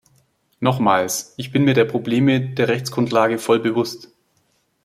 [0.59, 4.09] Nochmals, ich bin mir der Probleme der Rechtsgrundlage voll bewusst.